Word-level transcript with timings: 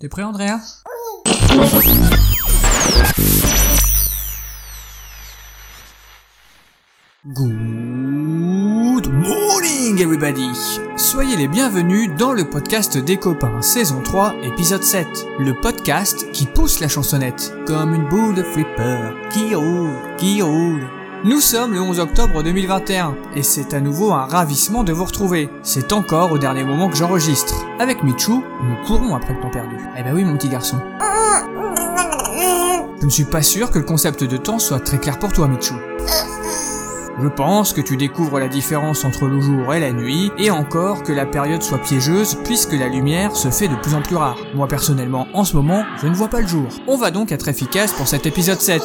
T'es 0.00 0.08
prêt, 0.08 0.22
Andrea? 0.22 0.58
Good 7.26 9.12
morning, 9.12 10.00
everybody 10.00 10.48
Soyez 10.96 11.36
les 11.36 11.48
bienvenus 11.48 12.08
dans 12.16 12.32
le 12.32 12.48
podcast 12.48 12.96
des 12.96 13.18
copains, 13.18 13.60
saison 13.60 14.00
3, 14.02 14.36
épisode 14.42 14.82
7. 14.82 15.06
Le 15.38 15.52
podcast 15.60 16.32
qui 16.32 16.46
pousse 16.46 16.80
la 16.80 16.88
chansonnette, 16.88 17.52
comme 17.66 17.94
une 17.94 18.08
boule 18.08 18.34
de 18.34 18.42
flipper, 18.42 19.14
qui 19.30 19.54
roule, 19.54 19.92
qui 20.16 20.40
roule. 20.40 20.88
Nous 21.24 21.42
sommes 21.42 21.74
le 21.74 21.82
11 21.82 22.00
octobre 22.00 22.42
2021, 22.42 23.16
et 23.36 23.42
c'est 23.42 23.74
à 23.74 23.82
nouveau 23.82 24.12
un 24.12 24.24
ravissement 24.24 24.82
de 24.82 24.94
vous 24.94 25.04
retrouver. 25.04 25.50
C'est 25.62 25.92
encore 25.92 26.32
au 26.32 26.38
dernier 26.38 26.64
moment 26.64 26.88
que 26.88 26.96
j'enregistre. 26.96 27.59
Avec 27.80 28.02
Michou, 28.02 28.44
nous 28.62 28.76
courons 28.86 29.14
après 29.14 29.32
le 29.32 29.40
temps 29.40 29.48
perdu. 29.48 29.74
Eh 29.96 30.02
ben 30.02 30.14
oui, 30.14 30.22
mon 30.22 30.36
petit 30.36 30.50
garçon. 30.50 30.76
Je 33.00 33.06
ne 33.06 33.10
suis 33.10 33.24
pas 33.24 33.40
sûr 33.40 33.70
que 33.70 33.78
le 33.78 33.86
concept 33.86 34.22
de 34.22 34.36
temps 34.36 34.58
soit 34.58 34.80
très 34.80 34.98
clair 34.98 35.18
pour 35.18 35.32
toi, 35.32 35.48
Michou. 35.48 35.76
Je 37.22 37.28
pense 37.28 37.72
que 37.72 37.80
tu 37.80 37.96
découvres 37.96 38.38
la 38.38 38.48
différence 38.48 39.06
entre 39.06 39.28
le 39.28 39.40
jour 39.40 39.72
et 39.72 39.80
la 39.80 39.92
nuit, 39.92 40.30
et 40.36 40.50
encore 40.50 41.02
que 41.02 41.12
la 41.12 41.24
période 41.24 41.62
soit 41.62 41.78
piégeuse 41.78 42.36
puisque 42.44 42.74
la 42.74 42.88
lumière 42.88 43.34
se 43.34 43.48
fait 43.48 43.68
de 43.68 43.76
plus 43.76 43.94
en 43.94 44.02
plus 44.02 44.16
rare. 44.16 44.36
Moi 44.54 44.68
personnellement, 44.68 45.26
en 45.32 45.44
ce 45.44 45.56
moment, 45.56 45.82
je 46.02 46.06
ne 46.06 46.14
vois 46.14 46.28
pas 46.28 46.42
le 46.42 46.48
jour. 46.48 46.68
On 46.86 46.98
va 46.98 47.10
donc 47.10 47.32
être 47.32 47.48
efficace 47.48 47.94
pour 47.94 48.08
cet 48.08 48.26
épisode 48.26 48.60
7. 48.60 48.82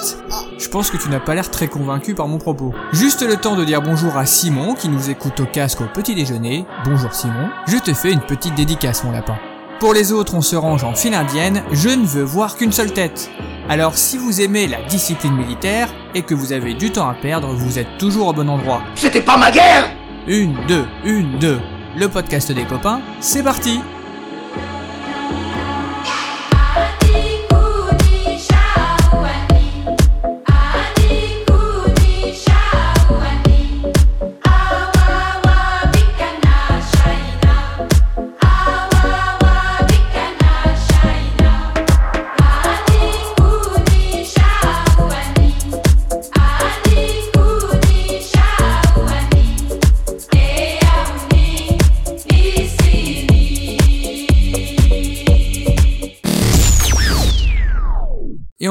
Je 0.58 0.70
pense 0.70 0.90
que 0.90 0.98
tu 0.98 1.10
n'as 1.10 1.20
pas 1.20 1.36
l'air 1.36 1.52
très 1.52 1.68
convaincu 1.68 2.16
par 2.16 2.28
mon 2.28 2.38
propos. 2.38 2.74
Juste 2.94 3.28
le 3.28 3.36
temps 3.36 3.56
de 3.58 3.66
dire 3.66 3.82
bonjour 3.82 4.16
à 4.18 4.26
Simon 4.26 4.74
qui 4.74 4.88
nous 4.88 5.10
écoute 5.10 5.40
au 5.42 5.46
casque 5.46 5.82
au 5.82 5.86
petit 5.86 6.16
déjeuner. 6.16 6.66
Bonjour 6.86 7.14
Simon. 7.14 7.50
Je 7.68 7.78
te 7.78 7.94
fais 7.94 8.12
une 8.14 8.22
petite 8.22 8.56
dédicace 8.56 9.04
mon 9.04 9.12
lapin. 9.12 9.36
Pour 9.80 9.94
les 9.94 10.14
autres, 10.14 10.34
on 10.36 10.42
se 10.42 10.56
range 10.56 10.86
en 10.86 10.94
file 10.96 11.14
indienne, 11.14 11.62
je 11.74 11.90
ne 11.90 12.06
veux 12.06 12.24
voir 12.24 12.56
qu'une 12.56 12.72
seule 12.72 12.94
tête. 12.94 13.30
Alors 13.68 13.98
si 13.98 14.18
vous 14.18 14.42
aimez 14.42 14.68
la 14.68 14.82
discipline 14.84 15.36
militaire 15.36 15.90
et 16.14 16.22
que 16.22 16.34
vous 16.34 16.54
avez 16.54 16.74
du 16.74 16.90
temps 16.92 17.10
à 17.10 17.16
perdre, 17.16 17.50
vous 17.54 17.78
êtes 17.78 17.98
toujours 17.98 18.28
au 18.28 18.34
bon 18.34 18.50
endroit. 18.50 18.82
C'était 18.96 19.22
pas 19.22 19.38
ma 19.38 19.52
guerre 19.52 19.90
Une, 20.28 20.56
deux, 20.68 20.86
une, 21.04 21.38
deux. 21.38 21.60
Le 21.98 22.08
podcast 22.08 22.52
des 22.54 22.64
copains, 22.64 23.02
c'est 23.20 23.44
parti 23.44 23.82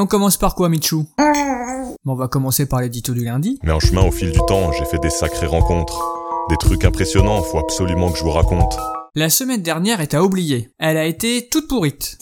on 0.05 0.07
commence 0.07 0.37
par 0.37 0.53
quoi 0.53 0.69
Michou 0.69 1.07
Bon, 1.17 2.13
on 2.13 2.15
va 2.15 2.27
commencer 2.27 2.67
par 2.67 2.79
l'édito 2.79 3.11
du 3.11 3.25
lundi. 3.25 3.59
Mais 3.63 3.71
en 3.71 3.79
chemin, 3.79 4.03
au 4.03 4.11
fil 4.11 4.31
du 4.31 4.37
temps, 4.47 4.71
j'ai 4.71 4.85
fait 4.85 4.99
des 4.99 5.09
sacrées 5.09 5.47
rencontres. 5.47 5.99
Des 6.47 6.57
trucs 6.57 6.85
impressionnants, 6.85 7.41
faut 7.41 7.57
absolument 7.57 8.11
que 8.11 8.19
je 8.19 8.23
vous 8.23 8.29
raconte. 8.29 8.77
La 9.15 9.31
semaine 9.31 9.63
dernière 9.63 10.01
est 10.01 10.13
à 10.13 10.21
oublier. 10.21 10.69
Elle 10.77 10.97
a 10.97 11.05
été 11.05 11.49
toute 11.49 11.67
pourrite. 11.67 12.19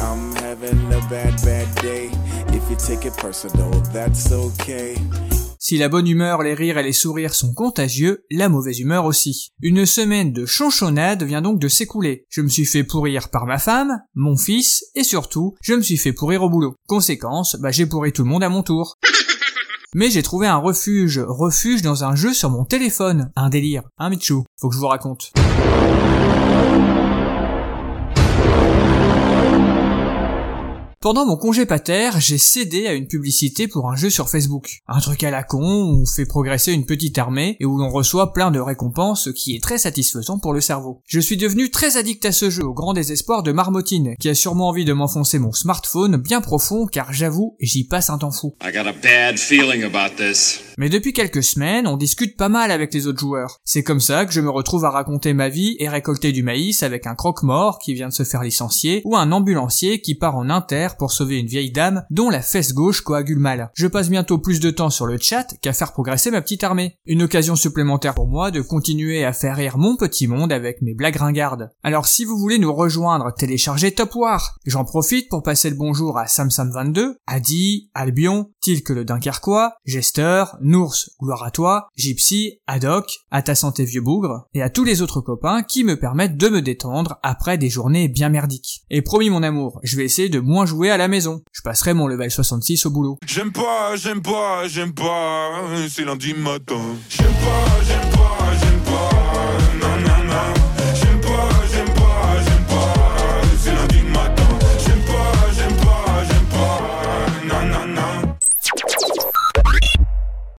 I'm 0.00 0.34
having 0.42 0.80
a 0.90 1.00
bad, 1.10 1.34
bad 1.44 1.68
day. 1.82 2.08
If 2.48 2.62
you 2.70 2.76
take 2.78 3.06
it 3.06 3.14
personal, 3.20 3.70
that's 3.92 4.32
okay. 4.32 4.94
Si 5.64 5.78
la 5.78 5.88
bonne 5.88 6.08
humeur, 6.08 6.42
les 6.42 6.54
rires 6.54 6.78
et 6.78 6.82
les 6.82 6.92
sourires 6.92 7.34
sont 7.34 7.54
contagieux, 7.54 8.24
la 8.32 8.48
mauvaise 8.48 8.80
humeur 8.80 9.04
aussi. 9.04 9.52
Une 9.60 9.86
semaine 9.86 10.32
de 10.32 10.44
chanchonnade 10.44 11.22
vient 11.22 11.40
donc 11.40 11.60
de 11.60 11.68
s'écouler. 11.68 12.26
Je 12.30 12.40
me 12.40 12.48
suis 12.48 12.66
fait 12.66 12.82
pourrir 12.82 13.28
par 13.28 13.46
ma 13.46 13.58
femme, 13.58 14.00
mon 14.16 14.36
fils, 14.36 14.84
et 14.96 15.04
surtout, 15.04 15.54
je 15.62 15.74
me 15.74 15.80
suis 15.80 15.98
fait 15.98 16.12
pourrir 16.12 16.42
au 16.42 16.50
boulot. 16.50 16.74
Conséquence, 16.88 17.54
bah 17.60 17.70
j'ai 17.70 17.86
pourri 17.86 18.12
tout 18.12 18.24
le 18.24 18.28
monde 18.28 18.42
à 18.42 18.48
mon 18.48 18.64
tour. 18.64 18.98
Mais 19.94 20.10
j'ai 20.10 20.24
trouvé 20.24 20.48
un 20.48 20.56
refuge, 20.56 21.20
refuge 21.24 21.82
dans 21.82 22.02
un 22.02 22.16
jeu 22.16 22.34
sur 22.34 22.50
mon 22.50 22.64
téléphone. 22.64 23.30
Un 23.36 23.48
délire, 23.48 23.84
hein 23.98 24.10
Michou? 24.10 24.42
Faut 24.60 24.68
que 24.68 24.74
je 24.74 24.80
vous 24.80 24.88
raconte. 24.88 25.32
Pendant 31.02 31.26
mon 31.26 31.36
congé 31.36 31.66
pater, 31.66 32.10
j'ai 32.20 32.38
cédé 32.38 32.86
à 32.86 32.92
une 32.92 33.08
publicité 33.08 33.66
pour 33.66 33.90
un 33.90 33.96
jeu 33.96 34.08
sur 34.08 34.30
Facebook. 34.30 34.82
Un 34.86 35.00
truc 35.00 35.24
à 35.24 35.32
la 35.32 35.42
con, 35.42 35.58
où 35.58 36.02
on 36.02 36.06
fait 36.06 36.26
progresser 36.26 36.70
une 36.70 36.86
petite 36.86 37.18
armée 37.18 37.56
et 37.58 37.64
où 37.64 37.76
l'on 37.76 37.90
reçoit 37.90 38.32
plein 38.32 38.52
de 38.52 38.60
récompenses, 38.60 39.24
ce 39.24 39.30
qui 39.30 39.56
est 39.56 39.60
très 39.60 39.78
satisfaisant 39.78 40.38
pour 40.38 40.52
le 40.52 40.60
cerveau. 40.60 41.02
Je 41.04 41.18
suis 41.18 41.36
devenu 41.36 41.72
très 41.72 41.96
addict 41.96 42.24
à 42.24 42.30
ce 42.30 42.50
jeu, 42.50 42.62
au 42.62 42.72
grand 42.72 42.92
désespoir 42.92 43.42
de 43.42 43.50
Marmotine, 43.50 44.14
qui 44.20 44.28
a 44.28 44.36
sûrement 44.36 44.68
envie 44.68 44.84
de 44.84 44.92
m'enfoncer 44.92 45.40
mon 45.40 45.50
smartphone 45.50 46.18
bien 46.18 46.40
profond, 46.40 46.86
car 46.86 47.12
j'avoue, 47.12 47.56
j'y 47.58 47.82
passe 47.82 48.08
un 48.08 48.18
temps 48.18 48.30
fou. 48.30 48.54
I 48.62 48.70
got 48.70 48.86
a 48.86 48.92
bad 48.92 49.40
feeling 49.40 49.82
about 49.82 50.14
this. 50.14 50.61
Mais 50.78 50.88
depuis 50.88 51.12
quelques 51.12 51.42
semaines, 51.42 51.86
on 51.86 51.96
discute 51.96 52.36
pas 52.36 52.48
mal 52.48 52.70
avec 52.70 52.92
les 52.94 53.06
autres 53.06 53.20
joueurs. 53.20 53.58
C'est 53.64 53.82
comme 53.82 54.00
ça 54.00 54.24
que 54.24 54.32
je 54.32 54.40
me 54.40 54.50
retrouve 54.50 54.84
à 54.84 54.90
raconter 54.90 55.34
ma 55.34 55.48
vie 55.48 55.76
et 55.78 55.88
récolter 55.88 56.32
du 56.32 56.42
maïs 56.42 56.82
avec 56.82 57.06
un 57.06 57.14
croque-mort 57.14 57.78
qui 57.78 57.94
vient 57.94 58.08
de 58.08 58.12
se 58.12 58.24
faire 58.24 58.42
licencier 58.42 59.02
ou 59.04 59.16
un 59.16 59.32
ambulancier 59.32 60.00
qui 60.00 60.14
part 60.14 60.36
en 60.36 60.50
inter 60.50 60.88
pour 60.98 61.12
sauver 61.12 61.38
une 61.38 61.46
vieille 61.46 61.72
dame 61.72 62.04
dont 62.10 62.30
la 62.30 62.42
fesse 62.42 62.72
gauche 62.72 63.00
coagule 63.00 63.38
mal. 63.38 63.70
Je 63.74 63.86
passe 63.86 64.08
bientôt 64.08 64.38
plus 64.38 64.60
de 64.60 64.70
temps 64.70 64.90
sur 64.90 65.06
le 65.06 65.18
chat 65.18 65.46
qu'à 65.60 65.72
faire 65.72 65.92
progresser 65.92 66.30
ma 66.30 66.42
petite 66.42 66.64
armée. 66.64 66.98
Une 67.06 67.22
occasion 67.22 67.56
supplémentaire 67.56 68.14
pour 68.14 68.28
moi 68.28 68.50
de 68.50 68.60
continuer 68.60 69.24
à 69.24 69.32
faire 69.32 69.56
rire 69.56 69.78
mon 69.78 69.96
petit 69.96 70.26
monde 70.26 70.52
avec 70.52 70.82
mes 70.82 70.94
blagues 70.94 71.16
ringardes. 71.16 71.70
Alors 71.82 72.06
si 72.06 72.24
vous 72.24 72.38
voulez 72.38 72.58
nous 72.58 72.72
rejoindre, 72.72 73.32
téléchargez 73.34 73.92
Top 73.92 74.14
War. 74.14 74.58
J'en 74.66 74.84
profite 74.84 75.28
pour 75.28 75.42
passer 75.42 75.70
le 75.70 75.76
bonjour 75.76 76.18
à 76.18 76.24
Samsam22, 76.24 77.14
Adi, 77.26 77.90
Albion, 77.94 78.50
Tilk 78.60 78.88
le 78.90 79.04
Dunkerquois, 79.04 79.74
Jester, 79.84 80.44
Nours, 80.62 80.96
gloire 81.20 81.42
à 81.42 81.50
toi, 81.50 81.88
Gypsy, 81.96 82.60
Haddock, 82.66 83.20
à 83.30 83.42
ta 83.42 83.54
santé 83.54 83.84
vieux 83.84 84.00
bougre, 84.00 84.46
et 84.54 84.62
à 84.62 84.70
tous 84.70 84.84
les 84.84 85.02
autres 85.02 85.20
copains 85.20 85.62
qui 85.62 85.84
me 85.84 85.98
permettent 85.98 86.36
de 86.36 86.48
me 86.48 86.62
détendre 86.62 87.18
après 87.22 87.58
des 87.58 87.70
journées 87.70 88.08
bien 88.08 88.28
merdiques. 88.28 88.82
Et 88.90 89.02
promis 89.02 89.30
mon 89.30 89.42
amour, 89.42 89.80
je 89.82 89.96
vais 89.96 90.04
essayer 90.04 90.28
de 90.28 90.40
moins 90.40 90.66
jouer 90.66 90.90
à 90.90 90.96
la 90.96 91.08
maison. 91.08 91.42
Je 91.52 91.62
passerai 91.62 91.94
mon 91.94 92.06
level 92.06 92.30
66 92.30 92.86
au 92.86 92.90
boulot. 92.90 93.18
J'aime 93.26 93.52
pas, 93.52 93.96
j'aime 93.96 94.22
pas, 94.22 94.68
j'aime 94.68 94.94
pas, 94.94 95.50
c'est 95.88 96.04
lundi 96.04 96.34
matin. 96.34 96.80
J'aime 97.08 97.26
pas, 97.26 97.84
j'aime 97.86 98.10
pas, 98.10 98.58
j'aime 98.60 98.71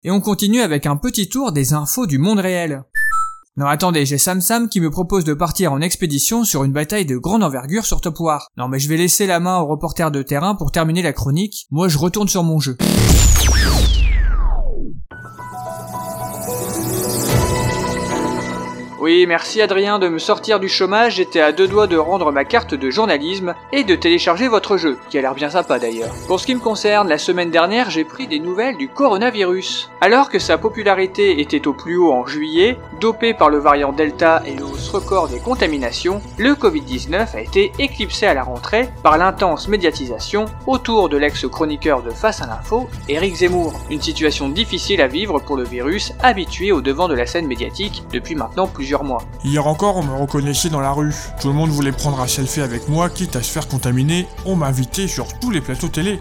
Et 0.05 0.11
on 0.11 0.21
continue 0.21 0.63
avec 0.63 0.87
un 0.87 0.97
petit 0.97 1.29
tour 1.29 1.53
des 1.53 1.75
infos 1.75 2.07
du 2.07 2.19
monde 2.19 2.41
réel. 2.41 2.83
Non 3.57 3.67
attendez, 3.67 4.05
j'ai 4.05 4.19
Sam 4.19 4.41
Sam 4.41 4.69
qui 4.69 4.81
me 4.81 4.91
propose 4.91 5.23
de 5.23 5.33
partir 5.33 5.73
en 5.73 5.81
expédition 5.81 6.43
sur 6.43 6.65
une 6.65 6.73
bataille 6.73 7.07
de 7.07 7.17
grande 7.17 7.45
envergure 7.45 7.87
sur 7.87 8.01
Top 8.01 8.19
War. 8.19 8.49
Non 8.57 8.67
mais 8.67 8.81
je 8.81 8.89
vais 8.89 8.97
laisser 8.97 9.29
la 9.29 9.39
main 9.39 9.61
au 9.61 9.67
reporter 9.67 10.11
de 10.11 10.23
terrain 10.23 10.57
pour 10.57 10.73
terminer 10.73 11.03
la 11.03 11.13
chronique, 11.13 11.67
moi 11.71 11.87
je 11.87 11.99
retourne 11.99 12.29
sur 12.29 12.43
mon 12.43 12.59
jeu. 12.59 12.77
Merci 19.13 19.61
Adrien 19.61 19.99
de 19.99 20.09
me 20.09 20.19
sortir 20.19 20.59
du 20.59 20.71
chômage, 20.71 21.17
j'étais 21.17 21.43
à 21.43 21.53
deux 21.53 21.69
doigts 21.69 21.87
de 21.87 21.99
rendre 21.99 22.33
ma 22.33 22.47
carte 22.47 22.75
de 22.75 22.89
journalisme 22.89 23.55
et 23.71 23.85
de 23.85 23.95
télécharger 23.95 24.49
votre 24.49 24.79
jeu, 24.79 24.99
qui 25.11 25.19
a 25.19 25.21
l'air 25.21 25.35
bien 25.35 25.51
sympa 25.51 25.79
d'ailleurs. 25.79 26.15
Pour 26.27 26.41
ce 26.41 26.47
qui 26.47 26.55
me 26.55 26.61
concerne, 26.61 27.09
la 27.09 27.19
semaine 27.19 27.51
dernière 27.51 27.91
j'ai 27.91 28.05
pris 28.05 28.27
des 28.27 28.39
nouvelles 28.39 28.79
du 28.79 28.89
coronavirus. 28.89 29.91
Alors 30.01 30.31
que 30.31 30.39
sa 30.39 30.57
popularité 30.57 31.41
était 31.41 31.69
au 31.69 31.75
plus 31.75 31.99
haut 31.99 32.11
en 32.11 32.27
juillet, 32.27 32.79
dopé 33.01 33.35
par 33.35 33.51
le 33.51 33.59
variant 33.59 33.93
Delta 33.93 34.43
et 34.47 34.55
le 34.55 34.65
hausse 34.65 34.89
record 34.89 35.29
des 35.29 35.41
contaminations, 35.41 36.23
le 36.39 36.55
Covid-19 36.55 37.37
a 37.37 37.41
été 37.41 37.71
éclipsé 37.79 38.27
à 38.27 38.35
la 38.35 38.43
rentrée 38.43 38.89
par 39.03 39.19
l'intense 39.19 39.69
médiatisation 39.69 40.47
autour 40.67 41.11
de 41.11 41.19
l'ex-chroniqueur 41.19 42.03
de 42.03 42.11
Face 42.11 42.41
à 42.41 42.47
l'info, 42.47 42.89
Eric 43.11 43.35
Zemmour. 43.37 43.75
Une 43.91 44.01
situation 44.01 44.49
difficile 44.49 45.03
à 45.03 45.07
vivre 45.07 45.39
pour 45.39 45.57
le 45.57 45.65
virus 45.65 46.15
habitué 46.23 46.73
au 46.73 46.81
devant 46.81 47.09
de 47.09 47.15
la 47.15 47.27
scène 47.27 47.47
médiatique 47.47 48.05
depuis 48.11 48.35
maintenant 48.35 48.67
plusieurs 48.67 49.02
mois. 49.03 49.23
Hier 49.45 49.67
encore, 49.67 49.97
on 49.97 50.03
me 50.03 50.15
reconnaissait 50.15 50.69
dans 50.71 50.81
la 50.81 50.93
rue. 50.93 51.15
Tout 51.41 51.49
le 51.49 51.55
monde 51.55 51.71
voulait 51.71 51.93
prendre 51.93 52.21
un 52.21 52.27
selfie 52.27 52.61
avec 52.61 52.89
moi, 52.89 53.11
quitte 53.11 53.37
à 53.37 53.43
se 53.43 53.51
faire 53.51 53.69
contaminer. 53.69 54.27
On 54.47 54.57
m'invitait 54.57 55.09
sur 55.09 55.27
tous 55.39 55.51
les 55.51 55.61
plateaux 55.61 55.89
télé. 55.89 56.21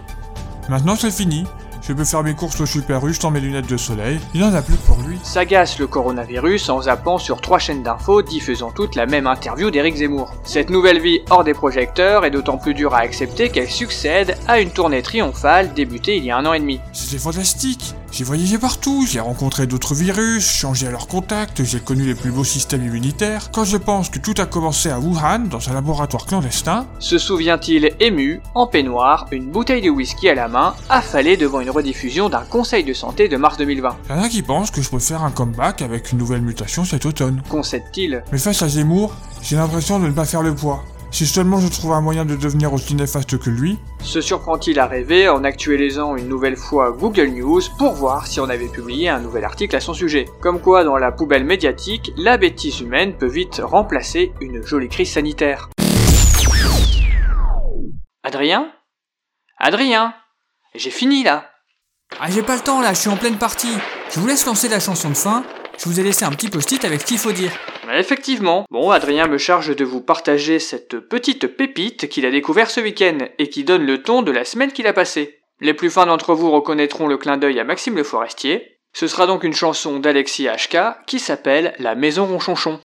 Maintenant, 0.68 0.96
c'est 0.96 1.10
fini. 1.10 1.44
je 1.80 1.92
peux 1.92 2.04
faire 2.04 2.22
mes 2.22 2.34
courses 2.34 2.60
au 2.60 2.66
Super 2.66 3.04
U 3.06 3.14
sans 3.14 3.30
mes 3.30 3.40
lunettes 3.40 3.68
de 3.68 3.76
soleil. 3.76 4.20
Il 4.34 4.44
en 4.44 4.54
a 4.54 4.62
plus 4.62 4.76
pour 4.76 4.98
lui. 5.06 5.18
S'agace 5.24 5.78
le 5.78 5.86
coronavirus 5.86 6.68
en 6.68 6.82
zappant 6.82 7.18
sur 7.18 7.40
trois 7.40 7.58
chaînes 7.58 7.82
d'infos 7.82 8.22
diffusant 8.22 8.70
toutes 8.70 8.94
la 8.94 9.06
même 9.06 9.26
interview 9.26 9.70
d'Éric 9.70 9.96
Zemmour. 9.96 10.32
Cette 10.44 10.70
nouvelle 10.70 11.00
vie 11.00 11.20
hors 11.30 11.44
des 11.44 11.54
projecteurs 11.54 12.24
est 12.24 12.30
d'autant 12.30 12.58
plus 12.58 12.74
dure 12.74 12.94
à 12.94 12.98
accepter 12.98 13.50
qu'elle 13.50 13.70
succède 13.70 14.36
à 14.46 14.60
une 14.60 14.70
tournée 14.70 15.02
triomphale 15.02 15.74
débutée 15.74 16.16
il 16.16 16.24
y 16.24 16.30
a 16.30 16.36
un 16.36 16.46
an 16.46 16.52
et 16.52 16.60
demi. 16.60 16.80
C'était 16.92 17.18
fantastique. 17.18 17.94
J'ai 18.12 18.24
voyagé 18.24 18.58
partout, 18.58 19.06
j'ai 19.08 19.20
rencontré 19.20 19.66
d'autres 19.66 19.94
virus, 19.94 20.46
changé 20.46 20.86
à 20.86 20.90
leur 20.90 21.06
contact, 21.08 21.64
j'ai 21.64 21.80
connu 21.80 22.04
les 22.04 22.14
plus 22.14 22.30
beaux 22.30 22.44
systèmes 22.44 22.84
immunitaires. 22.84 23.50
Quand 23.52 23.64
je 23.64 23.78
pense 23.78 24.10
que 24.10 24.18
tout 24.18 24.34
a 24.36 24.44
commencé 24.44 24.90
à 24.90 25.00
Wuhan, 25.00 25.48
dans 25.48 25.70
un 25.70 25.72
laboratoire 25.72 26.26
clandestin, 26.26 26.86
Se 26.98 27.16
souvient-il 27.16 27.92
ému, 28.00 28.42
en 28.54 28.66
peignoir, 28.66 29.28
une 29.32 29.50
bouteille 29.50 29.80
de 29.80 29.88
whisky 29.88 30.28
à 30.28 30.34
la 30.34 30.48
main, 30.48 30.74
affalé 30.90 31.38
devant 31.38 31.60
une 31.60 31.70
rediffusion 31.70 32.28
d'un 32.28 32.42
conseil 32.42 32.84
de 32.84 32.92
santé 32.92 33.28
de 33.28 33.38
mars 33.38 33.56
2020 33.56 33.96
y 34.10 34.12
en 34.12 34.22
a 34.22 34.28
qui 34.28 34.42
pensent 34.42 34.70
que 34.70 34.82
je 34.82 34.90
peux 34.90 34.98
faire 34.98 35.22
un 35.22 35.30
comeback 35.30 35.80
avec 35.80 36.12
une 36.12 36.18
nouvelle 36.18 36.42
mutation 36.42 36.84
cet 36.84 37.06
automne. 37.06 37.42
Concède-t-il? 37.48 38.22
Mais 38.30 38.38
face 38.38 38.60
à 38.60 38.68
Zemmour, 38.68 39.14
j'ai 39.42 39.56
l'impression 39.56 39.98
de 39.98 40.06
ne 40.06 40.12
pas 40.12 40.26
faire 40.26 40.42
le 40.42 40.54
poids. 40.54 40.84
Si 41.12 41.26
seulement 41.26 41.60
je 41.60 41.68
trouve 41.68 41.92
un 41.92 42.00
moyen 42.00 42.24
de 42.24 42.36
devenir 42.36 42.72
aussi 42.72 42.94
néfaste 42.94 43.38
que 43.38 43.50
lui, 43.50 43.78
Se 44.02 44.22
surprend-il 44.22 44.80
à 44.80 44.86
rêver 44.86 45.28
en 45.28 45.44
actualisant 45.44 46.16
une 46.16 46.26
nouvelle 46.26 46.56
fois 46.56 46.90
Google 46.90 47.28
News 47.28 47.60
pour 47.78 47.92
voir 47.92 48.26
si 48.26 48.40
on 48.40 48.48
avait 48.48 48.68
publié 48.68 49.10
un 49.10 49.20
nouvel 49.20 49.44
article 49.44 49.76
à 49.76 49.80
son 49.80 49.92
sujet? 49.92 50.24
Comme 50.40 50.58
quoi, 50.58 50.84
dans 50.84 50.96
la 50.96 51.12
poubelle 51.12 51.44
médiatique, 51.44 52.12
la 52.16 52.38
bêtise 52.38 52.80
humaine 52.80 53.14
peut 53.18 53.28
vite 53.28 53.60
remplacer 53.62 54.32
une 54.40 54.64
jolie 54.64 54.88
crise 54.88 55.12
sanitaire. 55.12 55.68
Adrien? 58.22 58.72
Adrien? 59.58 60.14
J'ai 60.74 60.90
fini 60.90 61.22
là 61.22 61.44
Ah 62.20 62.30
j'ai 62.30 62.42
pas 62.42 62.56
le 62.56 62.62
temps 62.62 62.80
là, 62.80 62.94
je 62.94 63.00
suis 63.00 63.10
en 63.10 63.18
pleine 63.18 63.36
partie. 63.36 63.74
Je 64.14 64.18
vous 64.18 64.26
laisse 64.26 64.46
lancer 64.46 64.68
la 64.68 64.80
chanson 64.80 65.10
de 65.10 65.14
fin, 65.14 65.44
je 65.78 65.84
vous 65.90 66.00
ai 66.00 66.02
laissé 66.02 66.24
un 66.24 66.30
petit 66.30 66.48
post-it 66.48 66.82
avec 66.86 67.02
ce 67.02 67.06
qu'il 67.06 67.18
faut 67.18 67.32
dire. 67.32 67.52
Effectivement. 67.94 68.64
Bon, 68.70 68.90
Adrien 68.90 69.26
me 69.26 69.36
charge 69.36 69.76
de 69.76 69.84
vous 69.84 70.00
partager 70.00 70.58
cette 70.58 70.98
petite 70.98 71.46
pépite 71.46 72.08
qu'il 72.08 72.24
a 72.24 72.30
découvert 72.30 72.70
ce 72.70 72.80
week-end 72.80 73.18
et 73.38 73.50
qui 73.50 73.64
donne 73.64 73.84
le 73.84 74.02
ton 74.02 74.22
de 74.22 74.32
la 74.32 74.46
semaine 74.46 74.72
qu'il 74.72 74.86
a 74.86 74.94
passée. 74.94 75.40
Les 75.60 75.74
plus 75.74 75.90
fins 75.90 76.06
d'entre 76.06 76.34
vous 76.34 76.50
reconnaîtront 76.50 77.06
le 77.06 77.18
clin 77.18 77.36
d'œil 77.36 77.60
à 77.60 77.64
Maxime 77.64 77.96
Le 77.96 78.02
Forestier. 78.02 78.78
Ce 78.94 79.06
sera 79.06 79.26
donc 79.26 79.44
une 79.44 79.52
chanson 79.52 79.98
d'Alexis 79.98 80.46
HK 80.48 81.04
qui 81.06 81.18
s'appelle 81.18 81.74
La 81.78 81.94
Maison 81.94 82.24
Ronchonchon. 82.24 82.80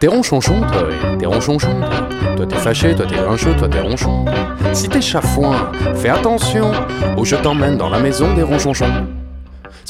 T'es 0.00 0.06
ronchonchon, 0.06 0.60
toi, 0.60 0.88
t'es 1.18 1.26
ronchonchon. 1.26 1.80
Toi 2.36 2.46
t'es 2.46 2.54
fâché, 2.54 2.94
toi 2.94 3.04
t'es 3.04 3.16
grincheux, 3.16 3.54
toi 3.56 3.68
t'es 3.68 3.80
ronchon. 3.80 4.26
Si 4.72 4.88
t'es 4.88 5.00
chafouin, 5.00 5.72
fais 5.96 6.10
attention, 6.10 6.70
ou 7.16 7.24
je 7.24 7.34
t'emmène 7.34 7.76
dans 7.76 7.88
la 7.88 7.98
maison 7.98 8.32
des 8.34 8.44
ronchonchons. 8.44 9.08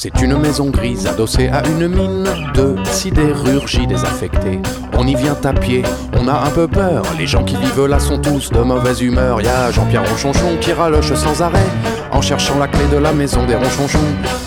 C'est 0.01 0.21
une 0.21 0.37
maison 0.37 0.69
grise 0.69 1.07
adossée 1.07 1.49
à 1.49 1.61
une 1.67 1.89
mine 1.89 2.23
de 2.53 2.73
sidérurgie 2.85 3.85
désaffectée. 3.85 4.61
On 4.97 5.05
y 5.05 5.13
vient 5.13 5.35
à 5.43 5.51
pied, 5.51 5.83
on 6.17 6.25
a 6.29 6.45
un 6.45 6.49
peu 6.51 6.69
peur. 6.69 7.03
Les 7.17 7.27
gens 7.27 7.43
qui 7.43 7.57
vivent 7.57 7.85
là 7.85 7.99
sont 7.99 8.17
tous 8.17 8.49
de 8.49 8.59
mauvaise 8.59 9.01
humeur. 9.01 9.41
Y 9.41 9.49
a 9.49 9.71
Jean-Pierre 9.71 10.09
Ronchonchon 10.09 10.55
qui 10.61 10.71
raloche 10.71 11.13
sans 11.15 11.41
arrêt 11.41 11.67
en 12.13 12.21
cherchant 12.21 12.57
la 12.57 12.69
clé 12.69 12.85
de 12.89 12.95
la 12.95 13.11
maison 13.11 13.45
des 13.45 13.55
Ronchonchons. 13.55 13.99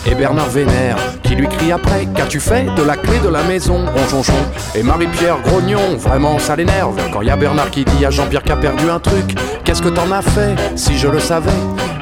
Et 0.07 0.15
Bernard 0.15 0.49
Vénère 0.49 0.97
qui 1.23 1.35
lui 1.35 1.47
crie 1.47 1.71
après 1.71 2.09
Qu'as-tu 2.15 2.41
fait 2.41 2.75
de 2.75 2.83
la 2.83 2.97
clé 2.97 3.19
de 3.19 3.29
la 3.29 3.43
maison, 3.43 3.85
Ronchonchon? 3.95 4.33
Et 4.75 4.83
Marie-Pierre 4.83 5.43
Grognon, 5.43 5.99
vraiment 5.99 6.39
ça 6.39 6.57
l'énerve. 6.57 6.97
Quand 7.13 7.21
y 7.21 7.29
a 7.29 7.37
Bernard 7.37 7.71
qui 7.71 7.85
dit 7.85 8.07
à 8.07 8.11
Jean-Pierre 8.11 8.43
qui 8.43 8.53
a 8.53 8.57
perdu 8.57 8.89
un 8.89 9.01
truc 9.01 9.37
Qu'est-ce 9.65 9.83
que 9.83 9.91
t'en 9.91 10.11
as 10.13 10.23
fait 10.23 10.57
Si 10.77 10.97
je 10.97 11.09
le 11.09 11.21
savais, 11.21 11.51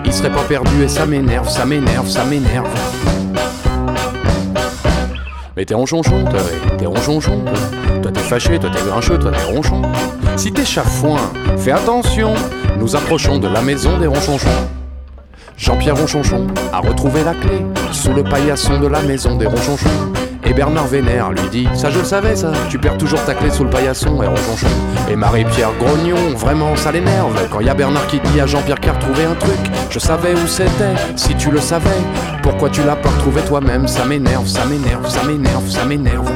il 0.04 0.12
serait 0.12 0.30
pas 0.30 0.44
perdu 0.44 0.84
et 0.84 0.88
ça 0.88 1.04
m'énerve, 1.04 1.48
ça 1.48 1.64
m'énerve, 1.64 2.08
ça 2.08 2.24
m'énerve. 2.24 2.68
Mais 5.60 5.66
t'es 5.66 5.74
ronchonchon, 5.74 6.24
toi, 6.24 6.40
t'es 6.78 6.86
ronchonchon, 6.86 7.44
toi. 7.44 7.52
Toi 8.00 8.12
t'es 8.12 8.20
fâché, 8.20 8.58
toi 8.58 8.70
t'es 8.72 8.82
grincheux, 8.82 9.18
toi 9.18 9.30
t'es 9.30 9.52
ronchon. 9.54 9.82
Si 10.34 10.50
t'es 10.50 10.64
chafouin, 10.64 11.18
fais 11.58 11.72
attention, 11.72 12.32
nous 12.78 12.96
approchons 12.96 13.38
de 13.38 13.46
la 13.46 13.60
maison 13.60 13.98
des 13.98 14.06
ronchonchons. 14.06 14.48
Jean-Pierre 15.58 15.98
Ronchonchon 15.98 16.46
a 16.72 16.78
retrouvé 16.78 17.22
la 17.24 17.34
clé 17.34 17.58
sous 17.92 18.14
le 18.14 18.24
paillasson 18.24 18.80
de 18.80 18.86
la 18.86 19.02
maison 19.02 19.36
des 19.36 19.44
Ronchonchons. 19.44 20.19
Et 20.46 20.52
Bernard 20.52 20.86
Vénère 20.86 21.30
lui 21.30 21.48
dit 21.50 21.68
Ça 21.74 21.90
je 21.90 21.98
le 21.98 22.04
savais 22.04 22.34
ça, 22.34 22.52
tu 22.68 22.78
perds 22.78 22.98
toujours 22.98 23.22
ta 23.24 23.34
clé 23.34 23.50
sous 23.50 23.64
le 23.64 23.70
paillasson 23.70 24.22
et 24.22 24.26
Ronchonchon. 24.26 24.68
Et 25.10 25.16
Marie-Pierre 25.16 25.72
Grognon, 25.78 26.34
vraiment 26.36 26.74
ça 26.76 26.92
l'énerve 26.92 27.48
quand 27.50 27.60
y 27.60 27.68
a 27.68 27.74
Bernard 27.74 28.06
qui 28.06 28.20
dit 28.20 28.40
à 28.40 28.46
Jean-Pierre 28.46 28.80
qu'a 28.80 28.92
retrouvé 28.92 29.24
un 29.24 29.34
truc. 29.34 29.58
Je 29.90 29.98
savais 29.98 30.34
où 30.34 30.46
c'était, 30.46 30.94
si 31.16 31.34
tu 31.34 31.50
le 31.50 31.60
savais, 31.60 31.90
pourquoi 32.42 32.70
tu 32.70 32.82
l'as 32.82 32.96
pas 32.96 33.10
retrouvé 33.10 33.42
toi-même? 33.42 33.86
Ça 33.86 34.04
m'énerve, 34.04 34.46
ça 34.46 34.64
m'énerve, 34.64 35.08
ça 35.08 35.22
m'énerve, 35.24 35.68
ça 35.68 35.84
m'énerve. 35.84 36.30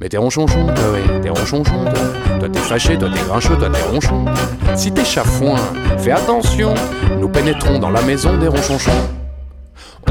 Mais 0.00 0.08
t'es 0.08 0.16
ronchonchon, 0.16 0.66
toi, 0.66 0.84
ouais, 0.92 1.20
t'es 1.20 1.28
ronchonchon, 1.28 1.84
toi. 1.84 2.38
Toi 2.38 2.48
t'es 2.50 2.60
fâché, 2.60 2.96
toi 2.96 3.10
t'es 3.12 3.20
grincheux, 3.20 3.56
toi 3.56 3.68
t'es 3.70 3.82
ronchon. 3.82 4.24
Si 4.74 4.90
t'es 4.90 5.04
chafouin, 5.04 5.56
fais 5.98 6.12
attention, 6.12 6.72
nous 7.20 7.28
pénétrons 7.28 7.78
dans 7.78 7.90
la 7.90 8.00
maison 8.00 8.38
des 8.38 8.48
ronchonchons. 8.48 9.19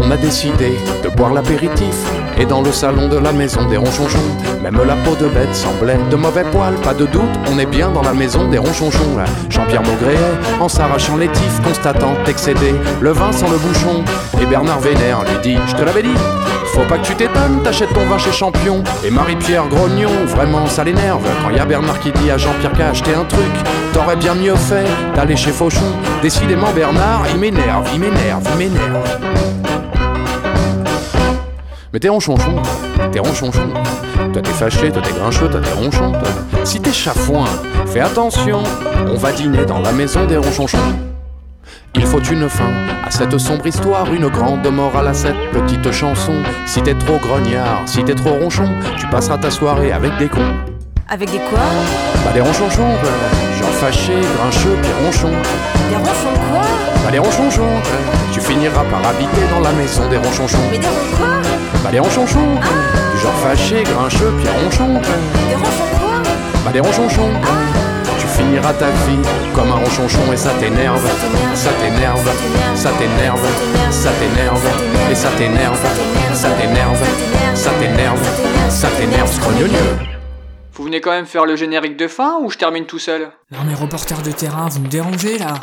On 0.02 0.12
a 0.12 0.18
décidé 0.18 0.78
de 1.04 1.10
boire 1.10 1.34
l'apéritif 1.34 1.96
et 2.38 2.46
dans 2.46 2.62
le 2.62 2.72
salon 2.72 3.10
de 3.10 3.18
la 3.18 3.32
maison 3.32 3.66
des 3.68 3.78
ronchonchons, 3.78 4.18
même 4.64 4.80
la 4.88 4.96
peau 4.96 5.16
de 5.16 5.28
bête 5.28 5.54
semblait 5.54 6.00
de 6.10 6.16
mauvais 6.16 6.46
poils, 6.46 6.76
pas 6.76 6.94
de 6.94 7.06
doute, 7.06 7.22
on 7.52 7.60
est 7.60 7.66
bien 7.66 7.90
dans 7.90 8.02
la 8.02 8.14
maison 8.14 8.48
des 8.48 8.58
ronchonchons. 8.58 9.18
Jean-Pierre 9.50 9.84
Maugréet, 9.84 10.18
en 10.60 10.70
s'arrachant 10.70 11.18
les 11.18 11.28
tifs, 11.28 11.62
constatant 11.64 12.14
excédé 12.28 12.74
le 13.02 13.12
vin 13.12 13.32
sans 13.32 13.50
le 13.50 13.58
bouchon. 13.58 14.04
Et 14.42 14.46
Bernard 14.46 14.80
Vénère 14.80 15.24
lui 15.24 15.38
dit, 15.44 15.58
je 15.68 15.76
te 15.76 15.82
l'avais 15.82 16.04
dit, 16.04 16.16
faut 16.74 16.86
pas 16.88 16.98
que 16.98 17.06
tu 17.06 17.16
t'étonnes, 17.16 17.62
t'achètes 17.64 17.94
ton 17.94 18.06
vin 18.06 18.18
chez 18.18 18.32
Champion. 18.32 18.84
Et 19.04 19.12
Marie-Pierre 19.12 19.68
Grognon, 19.68 20.26
vraiment 20.28 20.66
ça 20.68 20.84
l'énerve. 20.84 21.22
Quand 21.44 21.50
y 21.50 21.60
a 21.60 21.66
Bernard 21.66 22.00
qui 22.00 22.12
dit 22.12 22.32
à 22.32 22.38
Jean-Pierre 22.38 22.74
qu'a 22.74 22.90
acheté 22.90 23.14
un 23.14 23.26
truc, 23.26 23.54
t'aurais 23.94 24.16
bien 24.16 24.36
mieux 24.36 24.56
fait 24.56 24.88
d'aller 25.16 25.36
chez 25.36 25.52
Fauchon. 25.52 25.92
Décidément 26.22 26.72
Bernard, 26.74 27.24
il 27.34 27.40
m'énerve, 27.40 27.90
il 27.94 28.00
m'énerve, 28.00 28.44
il 28.54 28.58
m'énerve. 28.58 29.79
Mais 31.92 32.00
t'es 32.00 32.10
ronchonchon, 32.10 32.54
toi. 32.54 33.08
t'es 33.12 33.20
ronchonchon. 33.20 33.70
Toi 34.32 34.42
t'es 34.42 34.52
fâché, 34.52 34.92
toi 34.92 35.02
t'es 35.02 35.12
grincheux, 35.12 35.50
toi 35.50 35.60
t'es 35.60 35.72
ronchon. 35.72 36.12
toi. 36.12 36.30
Si 36.64 36.80
t'es 36.80 36.92
chafouin, 36.92 37.46
fais 37.88 38.02
attention, 38.02 38.62
on 39.08 39.16
va 39.16 39.32
dîner 39.32 39.66
dans 39.66 39.80
la 39.80 39.92
maison 39.92 40.26
des 40.26 40.38
ronchonchons. 40.38 40.78
Il 41.96 42.06
faut 42.06 42.22
une 42.22 42.48
fin 42.48 42.72
à 43.04 43.10
cette 43.10 43.36
sombre 43.40 43.66
histoire, 43.66 44.14
une 44.14 44.28
grande 44.28 44.68
morale 44.68 45.08
à 45.08 45.14
cette 45.16 45.50
petite 45.52 45.92
chanson. 45.92 46.36
Si 46.68 46.82
t'es 46.82 46.94
trop 46.94 47.18
grognard, 47.18 47.82
si 47.88 48.04
t'es 48.04 48.14
trop 48.14 48.36
ronchon, 48.36 48.70
tu 48.98 49.08
passeras 49.08 49.40
ta 49.40 49.50
soirée 49.50 49.92
avec 49.92 50.16
des 50.18 50.28
cons. 50.28 50.54
Avec 51.10 51.32
des 51.32 51.40
quoi? 51.40 51.60
Bah 52.24 52.32
les 52.36 52.42
ronchonchons, 52.42 52.96
quoi. 53.02 53.49
Fâché, 53.80 54.14
grincheux, 54.38 54.78
puis 54.82 54.92
ronchon. 55.04 55.32
Des 55.90 55.96
ronchons 55.96 56.36
quoi 56.52 56.62
Bah 57.04 57.12
les 57.12 57.20
ronchonchons, 57.20 57.76
tu 58.34 58.42
finiras 58.42 58.84
par 58.92 59.08
habiter 59.08 59.44
dans 59.50 59.62
la 59.62 59.72
maison 59.72 60.08
des 60.10 60.18
ronchonchons. 60.18 60.58
Mais 60.70 60.78
des 60.80 60.88
ronchons 60.88 61.18
quoi 61.18 61.28
Bah 61.84 61.90
les 61.92 62.00
ronchonchons, 62.00 62.52
du 63.14 63.22
genre 63.22 63.38
fâché, 63.42 63.84
grincheux, 63.84 64.34
puis 64.38 64.50
ronchon. 64.50 65.00
Des 65.48 65.56
ronchons 65.56 65.92
quoi 65.98 66.16
Bah 66.66 66.72
les 66.74 66.82
ronchonchons, 66.82 67.32
tu 68.20 68.28
finiras 68.28 68.74
ta 68.74 68.88
vie 69.08 69.24
comme 69.56 69.72
un 69.72 69.76
ronchonchon 69.76 70.26
et 70.34 70.38
ça 70.38 70.52
t'énerve, 70.60 71.06
ça 71.54 71.70
t'énerve, 71.80 72.30
ça 72.76 72.90
t'énerve, 73.00 73.46
ça 73.92 74.10
t'énerve, 74.20 74.68
et 75.10 75.16
ça 75.16 75.30
t'énerve, 75.38 75.80
ça 76.34 76.50
t'énerve, 76.60 76.98
ça 77.56 77.70
t'énerve, 77.80 78.20
ça 78.70 78.88
t'énerve, 78.98 79.34
scrognonieux. 79.34 80.19
Vous 80.80 80.86
venez 80.86 81.02
quand 81.02 81.12
même 81.12 81.26
faire 81.26 81.46
le 81.46 81.58
générique 81.58 81.98
de 81.98 82.08
fin 82.08 82.40
ou 82.40 82.50
je 82.50 82.58
termine 82.58 82.86
tout 82.86 83.00
seul? 83.00 83.34
Non 83.52 83.58
mais 83.68 83.74
reporter 83.74 84.22
de 84.22 84.32
terrain, 84.32 84.70
vous 84.70 84.80
me 84.80 84.88
dérangez 84.88 85.38
là 85.38 85.56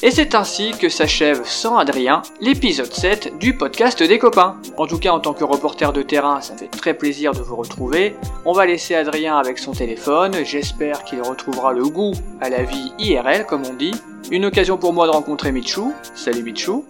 Et 0.00 0.12
c'est 0.12 0.36
ainsi 0.36 0.70
que 0.78 0.88
s'achève 0.88 1.42
sans 1.44 1.78
Adrien 1.78 2.22
l'épisode 2.40 2.92
7 2.92 3.38
du 3.40 3.56
podcast 3.56 4.00
des 4.04 4.20
copains. 4.20 4.56
En 4.76 4.86
tout 4.86 5.00
cas, 5.00 5.10
en 5.10 5.18
tant 5.18 5.32
que 5.32 5.42
reporter 5.42 5.92
de 5.92 6.02
terrain, 6.02 6.40
ça 6.40 6.52
me 6.52 6.58
fait 6.58 6.68
très 6.68 6.94
plaisir 6.94 7.32
de 7.32 7.40
vous 7.40 7.56
retrouver. 7.56 8.14
On 8.44 8.52
va 8.52 8.66
laisser 8.66 8.94
Adrien 8.94 9.36
avec 9.36 9.58
son 9.58 9.72
téléphone, 9.72 10.44
j'espère 10.44 11.02
qu'il 11.02 11.20
retrouvera 11.20 11.72
le 11.72 11.82
goût 11.82 12.12
à 12.40 12.50
la 12.50 12.62
vie 12.62 12.92
IRL 13.00 13.46
comme 13.46 13.64
on 13.68 13.74
dit. 13.74 13.94
Une 14.30 14.44
occasion 14.44 14.76
pour 14.76 14.92
moi 14.92 15.06
de 15.06 15.12
rencontrer 15.12 15.50
Michou, 15.50 15.92
salut 16.14 16.42
Michou, 16.42 16.84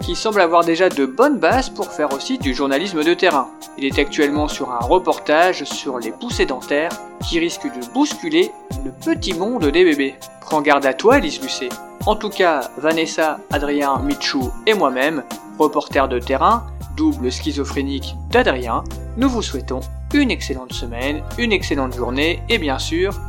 qui 0.00 0.16
semble 0.16 0.40
avoir 0.40 0.64
déjà 0.64 0.88
de 0.88 1.04
bonnes 1.04 1.38
bases 1.38 1.68
pour 1.68 1.92
faire 1.92 2.12
aussi 2.14 2.38
du 2.38 2.54
journalisme 2.54 3.04
de 3.04 3.12
terrain. 3.12 3.48
Il 3.76 3.84
est 3.84 3.98
actuellement 3.98 4.48
sur 4.48 4.70
un 4.70 4.78
reportage 4.78 5.64
sur 5.64 5.98
les 5.98 6.10
poussées 6.10 6.46
dentaires 6.46 6.92
qui 7.28 7.38
risquent 7.38 7.66
de 7.66 7.92
bousculer 7.92 8.50
le 8.84 8.92
petit 8.92 9.34
monde 9.34 9.66
des 9.66 9.84
bébés. 9.84 10.14
Prends 10.40 10.62
garde 10.62 10.86
à 10.86 10.94
toi, 10.94 11.18
Elise 11.18 11.42
Lucet. 11.42 11.68
En 12.06 12.16
tout 12.16 12.30
cas, 12.30 12.70
Vanessa, 12.78 13.38
Adrien, 13.50 13.98
Michou 13.98 14.50
et 14.66 14.72
moi-même, 14.72 15.24
reporters 15.58 16.08
de 16.08 16.18
terrain, 16.18 16.64
double 16.96 17.30
schizophrénique 17.30 18.16
d'Adrien, 18.30 18.84
nous 19.18 19.28
vous 19.28 19.42
souhaitons 19.42 19.80
une 20.14 20.30
excellente 20.30 20.72
semaine, 20.72 21.22
une 21.36 21.52
excellente 21.52 21.94
journée 21.94 22.42
et 22.48 22.58
bien 22.58 22.78
sûr, 22.78 23.20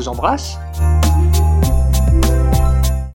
vous 0.00 0.08
embrasse. 0.08 0.58